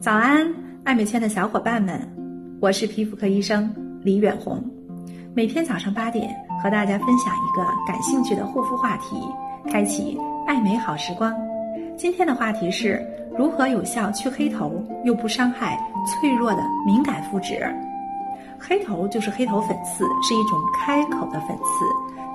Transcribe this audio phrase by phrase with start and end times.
[0.00, 0.46] 早安，
[0.84, 2.00] 爱美圈的小伙伴们，
[2.60, 3.68] 我是皮肤科医生
[4.00, 4.62] 李远红。
[5.34, 6.32] 每天早上八点
[6.62, 9.16] 和大家分享一个感兴趣的护肤话题，
[9.68, 10.16] 开启
[10.46, 11.34] 爱美好时光。
[11.96, 13.04] 今天的话题是
[13.36, 17.58] 如何有效去黑头又不伤害脆弱的敏感肤质。
[18.56, 21.84] 黑头就是黑头粉刺，是一种开口的粉刺，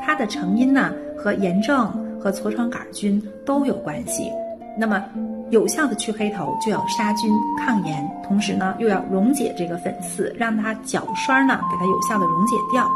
[0.06, 1.88] 它的成因呢和炎症
[2.20, 4.30] 和痤疮杆菌都有关系。
[4.78, 5.04] 那么。
[5.50, 7.30] 有效的去黑头就要杀菌
[7.60, 12.90] 抗炎，同时呢又要溶解这个粉刺，让它角栓呢给它有效的溶解掉，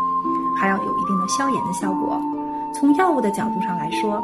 [0.60, 2.20] 还要有一定的消炎的效果。
[2.74, 4.24] 从药物的角度上来说，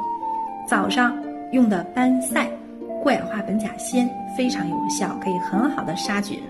[0.67, 1.15] 早上
[1.51, 2.49] 用的班赛
[3.03, 6.41] 过氧化苯甲酰非常有效，可以很好的杀菌。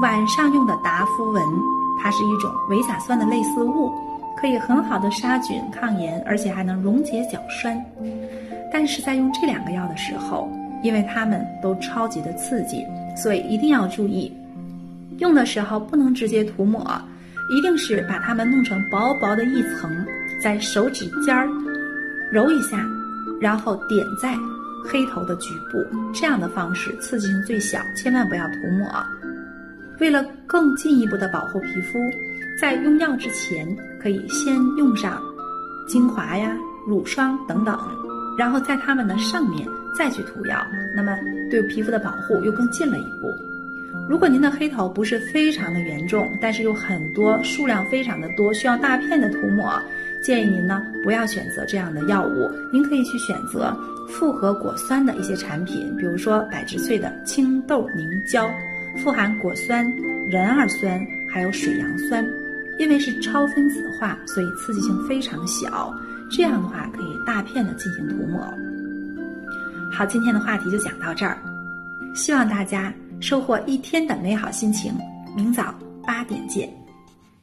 [0.00, 1.42] 晚上用的达肤文，
[2.00, 3.90] 它是一种维甲酸的类似物，
[4.36, 7.82] 可以很好的杀菌抗炎，而且还能溶解角栓。
[8.72, 10.48] 但是在用这两个药的时候，
[10.82, 14.32] 因为它们都超级的刺激，所以一定要注意，
[15.18, 16.80] 用的时候不能直接涂抹，
[17.54, 20.04] 一定是把它们弄成薄薄的一层，
[20.42, 21.48] 在手指尖儿
[22.32, 22.86] 揉一下，
[23.40, 24.34] 然后点在
[24.84, 28.86] 黑头的局部，这样的方式刺激性最小，千万不要涂抹。
[29.98, 31.98] 为了更进一步的保护皮肤，
[32.60, 33.66] 在用药之前
[33.98, 35.22] 可以先用上
[35.88, 36.54] 精华呀、
[36.86, 37.78] 乳霜等等，
[38.36, 39.66] 然后在它们的上面。
[39.98, 40.56] 再去涂药，
[40.94, 41.18] 那么
[41.50, 43.28] 对皮肤的保护又更进了一步。
[44.08, 49.82] 如果您的黑头不是非常的严重，但是有很多数量非常的多，需要大片的涂抹，
[50.22, 52.48] 建议您呢不要选择这样的药物。
[52.72, 53.76] 您可以去选择
[54.08, 58.48] 复合果酸的一些产品，比如说百植萃的青豆凝胶，
[58.96, 59.84] 富含果酸、
[60.30, 62.24] 壬二酸还有水杨酸，
[62.78, 65.92] 因为是超分子化，所以刺激性非常小。
[66.30, 68.40] 这样的话可以大片的进行涂抹。
[69.92, 71.36] 好，今天的话题就讲到这儿，
[72.14, 74.94] 希望大家收获一天的美好心情。
[75.36, 75.74] 明早
[76.06, 76.79] 八点见。